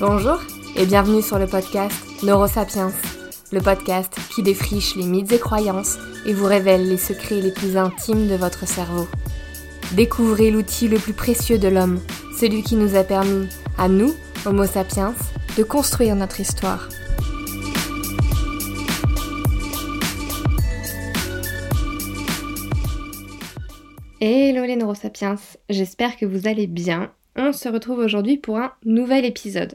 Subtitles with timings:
[0.00, 0.40] Bonjour
[0.76, 2.90] et bienvenue sur le podcast Neurosapiens,
[3.52, 7.76] le podcast qui défriche les mythes et croyances et vous révèle les secrets les plus
[7.76, 9.06] intimes de votre cerveau.
[9.92, 12.00] Découvrez l'outil le plus précieux de l'homme,
[12.34, 13.46] celui qui nous a permis,
[13.76, 14.14] à nous,
[14.46, 15.14] Homo sapiens,
[15.58, 16.88] de construire notre histoire.
[24.22, 25.36] Hello les neurosapiens,
[25.68, 27.12] j'espère que vous allez bien.
[27.36, 29.74] On se retrouve aujourd'hui pour un nouvel épisode.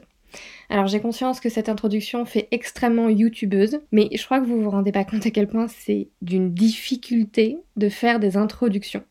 [0.68, 4.70] Alors j'ai conscience que cette introduction fait extrêmement youtubeuse, mais je crois que vous vous
[4.70, 9.04] rendez pas compte à quel point c'est d'une difficulté de faire des introductions.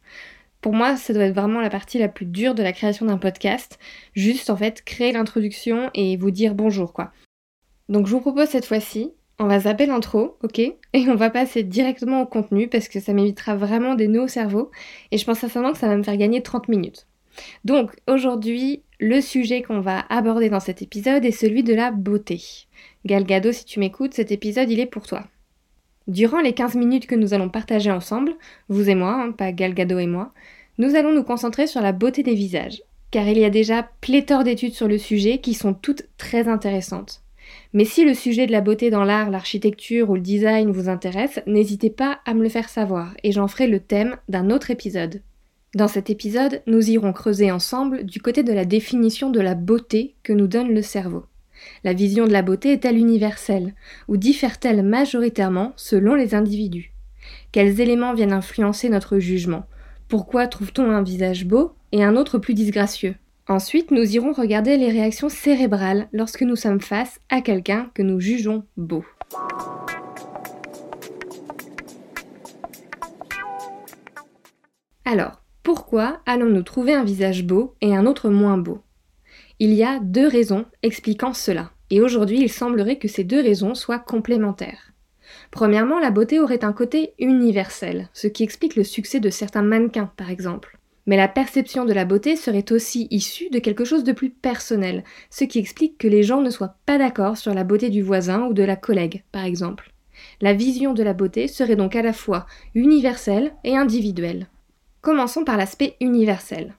[0.61, 3.17] Pour moi, ça doit être vraiment la partie la plus dure de la création d'un
[3.17, 3.77] podcast.
[4.13, 7.11] Juste en fait créer l'introduction et vous dire bonjour quoi.
[7.87, 11.63] Donc je vous propose cette fois-ci, on va zapper l'intro, ok Et on va passer
[11.63, 14.71] directement au contenu parce que ça m'évitera vraiment des nœuds au cerveau
[15.11, 17.07] et je pense sincèrement que ça va me faire gagner 30 minutes.
[17.65, 22.41] Donc aujourd'hui, le sujet qu'on va aborder dans cet épisode est celui de la beauté.
[23.05, 25.23] Galgado, si tu m'écoutes, cet épisode il est pour toi.
[26.07, 28.33] Durant les 15 minutes que nous allons partager ensemble,
[28.69, 30.33] vous et moi, hein, pas Galgado et moi,
[30.77, 34.43] nous allons nous concentrer sur la beauté des visages, car il y a déjà pléthore
[34.43, 37.21] d'études sur le sujet qui sont toutes très intéressantes.
[37.73, 41.39] Mais si le sujet de la beauté dans l'art, l'architecture ou le design vous intéresse,
[41.47, 45.21] n'hésitez pas à me le faire savoir et j'en ferai le thème d'un autre épisode.
[45.75, 50.15] Dans cet épisode, nous irons creuser ensemble du côté de la définition de la beauté
[50.23, 51.25] que nous donne le cerveau.
[51.83, 53.75] La vision de la beauté est-elle universelle
[54.07, 56.93] ou diffère-t-elle majoritairement selon les individus?
[57.51, 59.65] Quels éléments viennent influencer notre jugement?
[60.07, 63.15] Pourquoi trouve-t-on un visage beau et un autre plus disgracieux?
[63.49, 68.21] Ensuite, nous irons regarder les réactions cérébrales lorsque nous sommes face à quelqu'un que nous
[68.21, 69.03] jugeons beau.
[75.03, 78.81] Alors, pourquoi allons-nous trouver un visage beau et un autre moins beau?
[79.57, 83.73] Il y a deux raisons expliquant cela, et aujourd'hui il semblerait que ces deux raisons
[83.73, 84.93] soient complémentaires.
[85.49, 90.11] Premièrement, la beauté aurait un côté universel, ce qui explique le succès de certains mannequins
[90.17, 90.77] par exemple.
[91.07, 95.03] Mais la perception de la beauté serait aussi issue de quelque chose de plus personnel,
[95.31, 98.45] ce qui explique que les gens ne soient pas d'accord sur la beauté du voisin
[98.45, 99.91] ou de la collègue, par exemple.
[100.41, 102.45] La vision de la beauté serait donc à la fois
[102.75, 104.47] universelle et individuelle.
[105.05, 106.73] Commençons par l'aspect universel.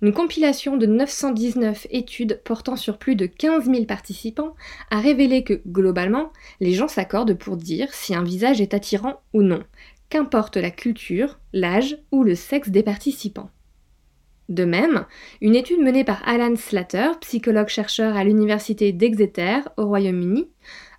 [0.00, 4.54] Une compilation de 919 études portant sur plus de 15 000 participants
[4.90, 9.42] a révélé que, globalement, les gens s'accordent pour dire si un visage est attirant ou
[9.42, 9.62] non,
[10.08, 13.50] qu'importe la culture, l'âge ou le sexe des participants.
[14.48, 15.04] De même,
[15.42, 20.48] une étude menée par Alan Slater, psychologue-chercheur à l'université d'Exeter au Royaume-Uni,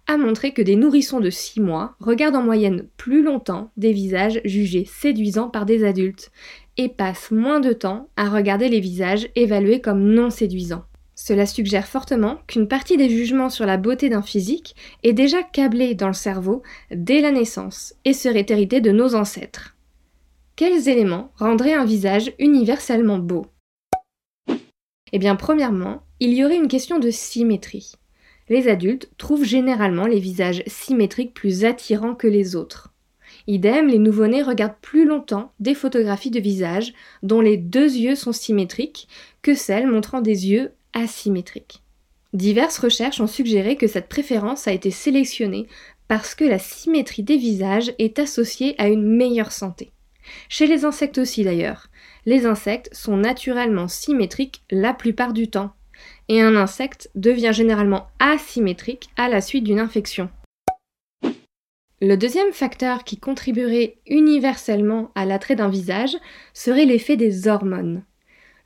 [0.07, 4.41] a montré que des nourrissons de 6 mois regardent en moyenne plus longtemps des visages
[4.45, 6.31] jugés séduisants par des adultes
[6.77, 10.85] et passent moins de temps à regarder les visages évalués comme non séduisants.
[11.15, 15.95] Cela suggère fortement qu'une partie des jugements sur la beauté d'un physique est déjà câblée
[15.95, 19.75] dans le cerveau dès la naissance et serait héritée de nos ancêtres.
[20.55, 23.47] Quels éléments rendraient un visage universellement beau?
[25.11, 27.93] Eh bien, premièrement, il y aurait une question de symétrie.
[28.49, 32.93] Les adultes trouvent généralement les visages symétriques plus attirants que les autres.
[33.47, 36.93] Idem, les nouveau-nés regardent plus longtemps des photographies de visage
[37.23, 39.07] dont les deux yeux sont symétriques
[39.41, 41.83] que celles montrant des yeux asymétriques.
[42.33, 45.67] Diverses recherches ont suggéré que cette préférence a été sélectionnée
[46.07, 49.91] parce que la symétrie des visages est associée à une meilleure santé.
[50.49, 51.87] Chez les insectes aussi d'ailleurs.
[52.25, 55.73] Les insectes sont naturellement symétriques la plupart du temps,
[56.29, 60.29] et un insecte devient généralement asymétrique à la suite d'une infection.
[61.99, 66.15] Le deuxième facteur qui contribuerait universellement à l'attrait d'un visage
[66.53, 68.03] serait l'effet des hormones.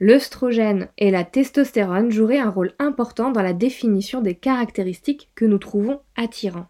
[0.02, 5.60] L'œstrogène et la testostérone joueraient un rôle important dans la définition des caractéristiques que nous
[5.60, 6.68] trouvons attirants.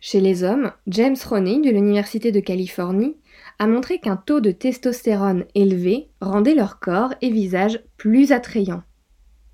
[0.00, 3.16] Chez les hommes, James Roney de l'Université de Californie
[3.58, 8.82] a montré qu'un taux de testostérone élevé rendait leur corps et visage plus attrayants.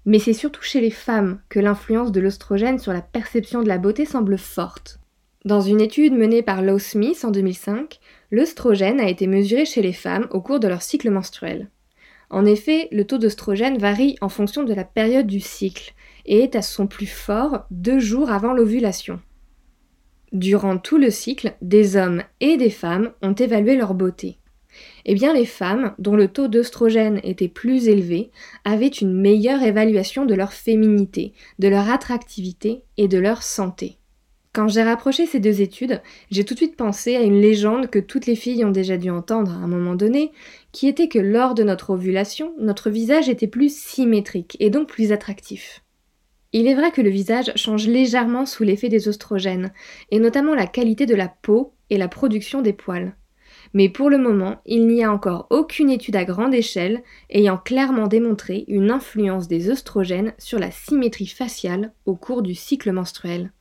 [0.07, 3.79] Mais c'est surtout chez les femmes que l'influence de l'œstrogène sur la perception de la
[3.79, 4.99] beauté semble forte.
[5.45, 9.93] Dans une étude menée par Lowe Smith en 2005, l'œstrogène a été mesuré chez les
[9.93, 11.71] femmes au cours de leur cycle menstruel.
[12.31, 15.95] En effet, le taux d'œstrogène varie en fonction de la période du cycle
[16.27, 19.21] et est à son plus fort deux jours avant l'ovulation.
[20.33, 24.39] Durant tout le cycle, des hommes et des femmes ont évalué leur beauté.
[25.05, 28.31] Eh bien, les femmes, dont le taux d'œstrogène était plus élevé,
[28.65, 33.99] avaient une meilleure évaluation de leur féminité, de leur attractivité et de leur santé.
[34.55, 36.01] Quand j'ai rapproché ces deux études,
[36.31, 39.11] j'ai tout de suite pensé à une légende que toutes les filles ont déjà dû
[39.11, 40.31] entendre à un moment donné,
[40.71, 45.11] qui était que lors de notre ovulation, notre visage était plus symétrique et donc plus
[45.11, 45.83] attractif.
[46.53, 49.73] Il est vrai que le visage change légèrement sous l'effet des oestrogènes,
[50.13, 53.17] et notamment la qualité de la peau et la production des poils.
[53.75, 58.07] Mais pour le moment, il n'y a encore aucune étude à grande échelle ayant clairement
[58.07, 63.53] démontré une influence des oestrogènes sur la symétrie faciale au cours du cycle menstruel.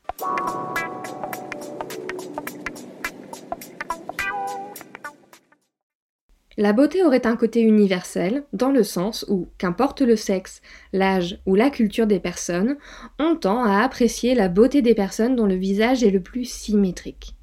[6.56, 10.62] La beauté aurait un côté universel, dans le sens où, qu'importe le sexe,
[10.94, 12.78] l'âge ou la culture des personnes,
[13.18, 17.36] on tend à apprécier la beauté des personnes dont le visage est le plus symétrique.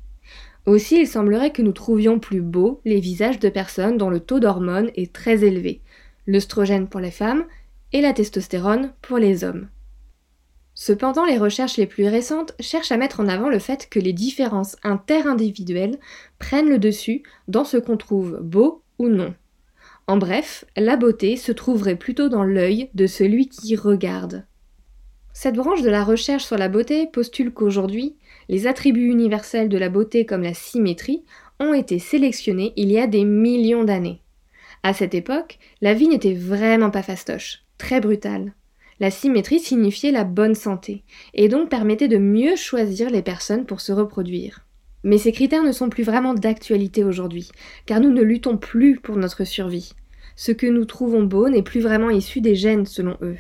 [0.66, 4.40] Aussi, il semblerait que nous trouvions plus beaux les visages de personnes dont le taux
[4.40, 5.80] d'hormones est très élevé,
[6.26, 7.44] l'œstrogène pour les femmes
[7.92, 9.68] et la testostérone pour les hommes.
[10.74, 14.12] Cependant, les recherches les plus récentes cherchent à mettre en avant le fait que les
[14.12, 15.98] différences interindividuelles
[16.38, 19.34] prennent le dessus dans ce qu'on trouve beau non.
[20.06, 24.46] En bref, la beauté se trouverait plutôt dans l'œil de celui qui regarde.
[25.32, 28.16] Cette branche de la recherche sur la beauté postule qu'aujourd'hui,
[28.50, 31.22] les attributs universels de la beauté comme la symétrie
[31.60, 34.22] ont été sélectionnés il y a des millions d'années.
[34.82, 38.52] À cette époque, la vie n'était vraiment pas fastoche, très brutale.
[38.98, 43.80] La symétrie signifiait la bonne santé, et donc permettait de mieux choisir les personnes pour
[43.80, 44.66] se reproduire.
[45.04, 47.52] Mais ces critères ne sont plus vraiment d'actualité aujourd'hui,
[47.86, 49.92] car nous ne luttons plus pour notre survie.
[50.34, 53.36] Ce que nous trouvons beau n'est plus vraiment issu des gènes selon eux.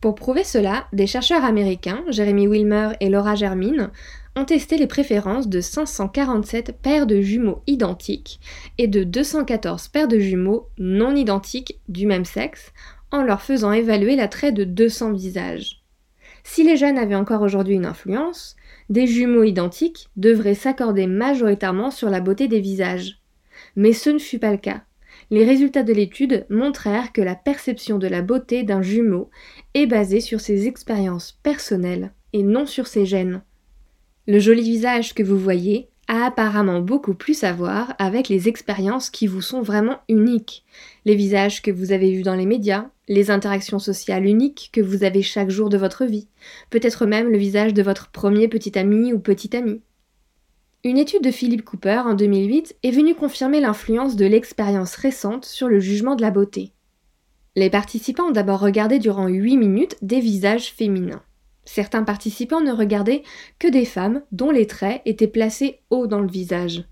[0.00, 3.90] Pour prouver cela, des chercheurs américains, Jeremy Wilmer et Laura Germine,
[4.36, 8.40] ont testé les préférences de 547 paires de jumeaux identiques
[8.78, 12.72] et de 214 paires de jumeaux non identiques du même sexe,
[13.12, 15.82] en leur faisant évaluer l'attrait de 200 visages.
[16.44, 18.56] Si les gènes avaient encore aujourd'hui une influence,
[18.88, 23.20] des jumeaux identiques devraient s'accorder majoritairement sur la beauté des visages.
[23.76, 24.82] Mais ce ne fut pas le cas.
[25.30, 29.30] Les résultats de l'étude montrèrent que la perception de la beauté d'un jumeau
[29.74, 33.42] est basée sur ses expériences personnelles et non sur ses gènes.
[34.30, 39.10] Le joli visage que vous voyez a apparemment beaucoup plus à voir avec les expériences
[39.10, 40.64] qui vous sont vraiment uniques,
[41.04, 45.02] les visages que vous avez vus dans les médias, les interactions sociales uniques que vous
[45.02, 46.28] avez chaque jour de votre vie,
[46.70, 49.80] peut-être même le visage de votre premier petit ami ou petite amie.
[50.84, 55.66] Une étude de Philip Cooper en 2008 est venue confirmer l'influence de l'expérience récente sur
[55.66, 56.70] le jugement de la beauté.
[57.56, 61.24] Les participants ont d'abord regardé durant 8 minutes des visages féminins.
[61.72, 63.22] Certains participants ne regardaient
[63.60, 66.82] que des femmes dont les traits étaient placés haut dans le visage.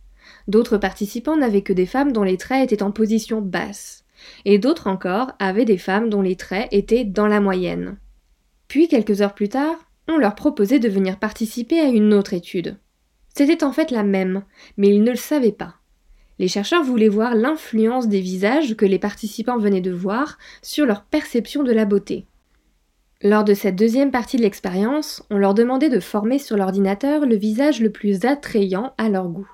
[0.47, 4.05] D'autres participants n'avaient que des femmes dont les traits étaient en position basse.
[4.45, 7.99] Et d'autres encore avaient des femmes dont les traits étaient dans la moyenne.
[8.69, 9.75] Puis, quelques heures plus tard,
[10.07, 12.77] on leur proposait de venir participer à une autre étude.
[13.35, 14.45] C'était en fait la même,
[14.77, 15.75] mais ils ne le savaient pas.
[16.39, 21.03] Les chercheurs voulaient voir l'influence des visages que les participants venaient de voir sur leur
[21.03, 22.27] perception de la beauté.
[23.21, 27.35] Lors de cette deuxième partie de l'expérience, on leur demandait de former sur l'ordinateur le
[27.35, 29.51] visage le plus attrayant à leur goût.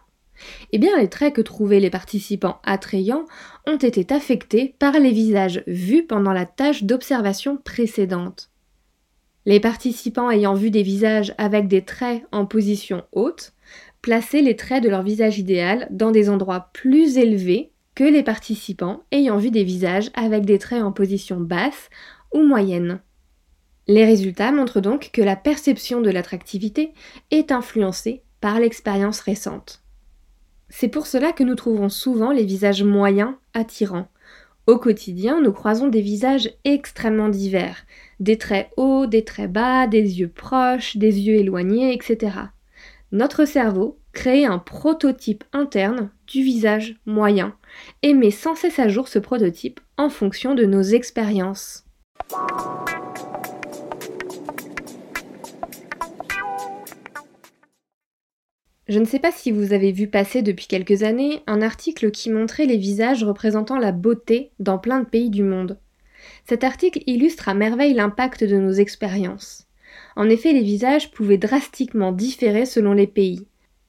[0.72, 3.25] Eh bien, les traits que trouvaient les participants attrayants
[3.66, 8.50] ont été affectés par les visages vus pendant la tâche d'observation précédente.
[9.46, 13.55] Les participants ayant vu des visages avec des traits en position haute
[14.02, 19.04] plaçaient les traits de leur visage idéal dans des endroits plus élevés que les participants
[19.11, 21.88] ayant vu des visages avec des traits en position basse
[22.35, 23.00] ou moyenne.
[23.87, 26.93] Les résultats montrent donc que la perception de l'attractivité
[27.31, 29.83] est influencée par l'expérience récente.
[30.71, 34.09] C'est pour cela que nous trouvons souvent les visages moyens attirants.
[34.67, 37.85] Au quotidien, nous croisons des visages extrêmement divers,
[38.19, 42.37] des traits hauts, des traits bas, des yeux proches, des yeux éloignés, etc.
[43.12, 47.55] Notre cerveau crée un prototype interne du visage moyen
[48.03, 51.85] et met sans cesse à jour ce prototype en fonction de nos expériences.
[58.87, 62.31] Je ne sais pas si vous avez vu passer depuis quelques années un article qui
[62.31, 65.79] montrait les visages représentant la beauté dans plein de pays du monde.
[66.45, 69.67] Cet article illustre à merveille l'impact de nos expériences.
[70.17, 73.47] En effet, les visages pouvaient drastiquement différer selon les pays.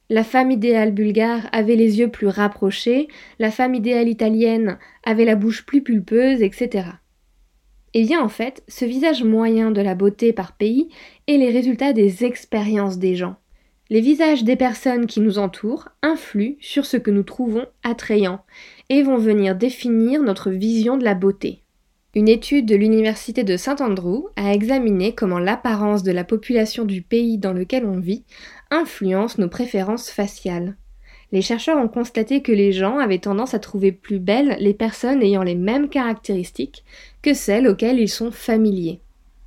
[0.10, 3.08] La femme idéale bulgare avait les yeux plus rapprochés,
[3.40, 6.88] la femme idéale italienne avait la bouche plus pulpeuse, etc.
[7.94, 10.90] Et bien en fait, ce visage moyen de la beauté par pays
[11.28, 13.36] est les résultats des expériences des gens.
[13.92, 18.44] Les visages des personnes qui nous entourent influent sur ce que nous trouvons attrayant
[18.90, 21.62] et vont venir définir notre vision de la beauté.
[22.16, 27.38] Une étude de l'Université de Saint-Andrew a examiné comment l'apparence de la population du pays
[27.38, 28.24] dans lequel on vit
[28.72, 30.78] influence nos préférences faciales.
[31.32, 35.22] Les chercheurs ont constaté que les gens avaient tendance à trouver plus belles les personnes
[35.22, 36.86] ayant les mêmes caractéristiques
[37.22, 39.02] que celles auxquelles ils sont familiers.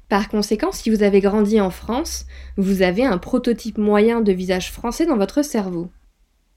[0.08, 4.72] Par conséquent, si vous avez grandi en France, vous avez un prototype moyen de visage
[4.72, 5.90] français dans votre cerveau.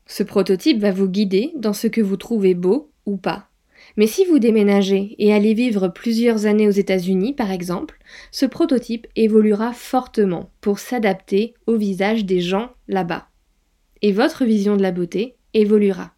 [0.06, 3.48] Ce prototype va vous guider dans ce que vous trouvez beau ou pas.
[3.98, 7.98] Mais si vous déménagez et allez vivre plusieurs années aux États-Unis, par exemple,
[8.32, 13.28] ce prototype évoluera fortement pour s'adapter au visage des gens là-bas.
[14.02, 16.14] Et votre vision de la beauté évoluera.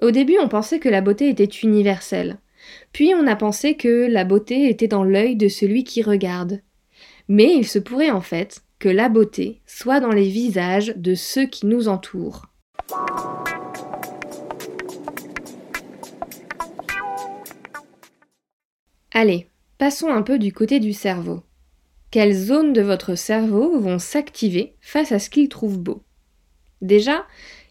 [0.00, 2.38] Au début, on pensait que la beauté était universelle.
[2.92, 6.60] Puis on a pensé que la beauté était dans l'œil de celui qui regarde.
[7.28, 11.46] Mais il se pourrait en fait que la beauté soit dans les visages de ceux
[11.46, 12.46] qui nous entourent.
[19.12, 19.48] Allez,
[19.78, 21.42] passons un peu du côté du cerveau.
[22.10, 26.04] Quelles zones de votre cerveau vont s'activer face à ce qu'il trouve beau?
[26.82, 27.26] Déjà,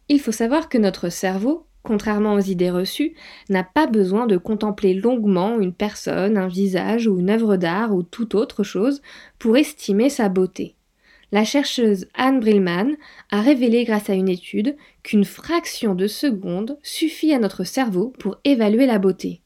[0.10, 3.14] il faut savoir que notre cerveau, contrairement aux idées reçues,
[3.48, 8.04] n'a pas besoin de contempler longuement une personne, un visage ou une œuvre d'art ou
[8.04, 9.02] toute autre chose
[9.40, 10.76] pour estimer sa beauté.
[11.32, 12.96] La chercheuse Anne Brillman
[13.32, 18.36] a révélé grâce à une étude qu'une fraction de seconde suffit à notre cerveau pour
[18.44, 19.42] évaluer la beauté.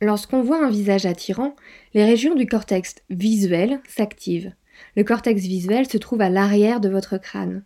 [0.00, 1.56] Lorsqu'on voit un visage attirant,
[1.94, 4.52] les régions du cortex visuel s'activent.
[4.94, 7.64] Le cortex visuel se trouve à l'arrière de votre crâne.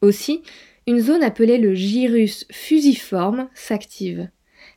[0.00, 0.42] Aussi,
[0.86, 4.28] une zone appelée le gyrus fusiforme s'active.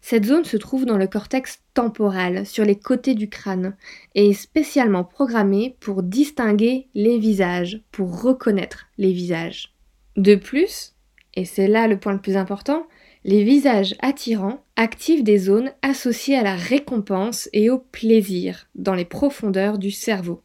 [0.01, 3.75] Cette zone se trouve dans le cortex temporal, sur les côtés du crâne,
[4.15, 9.75] et est spécialement programmée pour distinguer les visages, pour reconnaître les visages.
[10.15, 10.93] De plus,
[11.35, 12.87] et c'est là le point le plus important,
[13.25, 19.05] les visages attirants activent des zones associées à la récompense et au plaisir dans les
[19.05, 20.41] profondeurs du cerveau.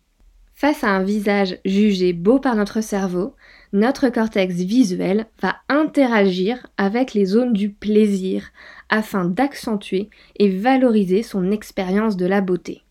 [0.55, 3.35] Face à un visage jugé beau par notre cerveau,
[3.73, 8.51] notre cortex visuel va interagir avec les zones du plaisir
[8.89, 10.09] afin d'accentuer
[10.39, 12.83] et valoriser son expérience de la beauté.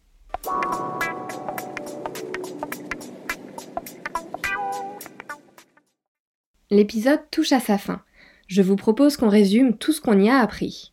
[6.70, 8.02] L'épisode touche à sa fin
[8.54, 10.93] je vous propose qu'on résume tout ce qu'on y a appris.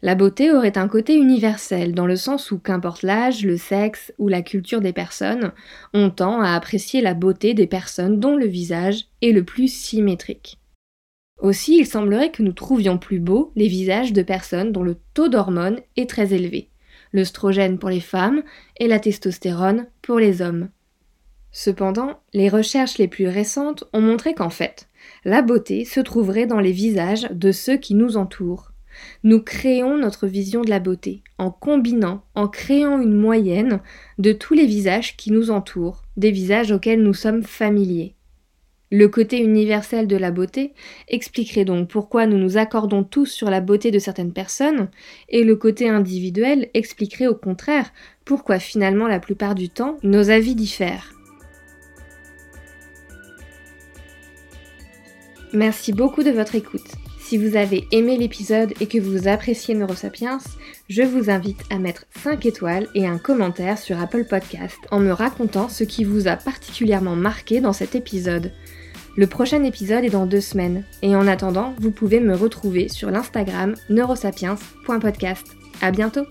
[0.00, 4.28] La beauté aurait un côté universel, dans le sens où qu'importe l'âge, le sexe ou
[4.28, 5.52] la culture des personnes,
[5.92, 10.58] on tend à apprécier la beauté des personnes dont le visage est le plus symétrique.
[11.40, 15.28] Aussi, il semblerait que nous trouvions plus beaux les visages de personnes dont le taux
[15.28, 16.68] d'hormones est très élevé,
[17.12, 18.44] l'œstrogène pour les femmes
[18.78, 20.68] et la testostérone pour les hommes.
[21.50, 24.88] Cependant, les recherches les plus récentes ont montré qu'en fait,
[25.24, 28.72] la beauté se trouverait dans les visages de ceux qui nous entourent.
[29.22, 33.80] Nous créons notre vision de la beauté en combinant, en créant une moyenne
[34.18, 38.14] de tous les visages qui nous entourent, des visages auxquels nous sommes familiers.
[38.90, 40.72] Le côté universel de la beauté
[41.08, 44.88] expliquerait donc pourquoi nous nous accordons tous sur la beauté de certaines personnes,
[45.28, 47.92] et le côté individuel expliquerait au contraire
[48.24, 51.12] pourquoi finalement la plupart du temps nos avis diffèrent.
[55.52, 56.97] Merci beaucoup de votre écoute.
[57.28, 60.38] Si vous avez aimé l'épisode et que vous appréciez Neurosapiens,
[60.88, 65.12] je vous invite à mettre 5 étoiles et un commentaire sur Apple Podcast en me
[65.12, 68.50] racontant ce qui vous a particulièrement marqué dans cet épisode.
[69.18, 73.10] Le prochain épisode est dans deux semaines, et en attendant, vous pouvez me retrouver sur
[73.10, 75.48] l'Instagram neurosapiens.podcast.
[75.82, 76.24] À bientôt!